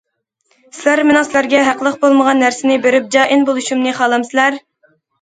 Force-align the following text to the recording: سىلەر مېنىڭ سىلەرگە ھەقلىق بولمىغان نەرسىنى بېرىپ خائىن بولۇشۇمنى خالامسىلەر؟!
سىلەر 0.77 1.01
مېنىڭ 1.09 1.27
سىلەرگە 1.27 1.61
ھەقلىق 1.69 2.01
بولمىغان 2.07 2.43
نەرسىنى 2.47 2.81
بېرىپ 2.89 3.15
خائىن 3.21 3.49
بولۇشۇمنى 3.53 3.97
خالامسىلەر؟! 4.03 4.63